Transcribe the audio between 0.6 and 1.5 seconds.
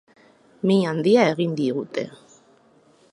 Min handia